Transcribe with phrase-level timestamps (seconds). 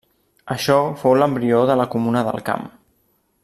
[0.53, 2.67] Això fou l'embrió de la Comuna del Camp.